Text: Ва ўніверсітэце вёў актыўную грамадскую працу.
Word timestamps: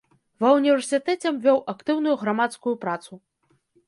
Ва 0.43 0.49
ўніверсітэце 0.59 1.33
вёў 1.43 1.59
актыўную 1.73 2.15
грамадскую 2.21 2.73
працу. 2.87 3.19